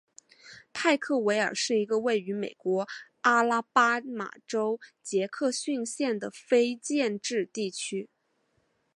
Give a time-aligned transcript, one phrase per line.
[0.73, 2.87] 派克维尔是一个位于美国
[3.21, 8.09] 阿拉巴马州杰克逊县的非建制地区。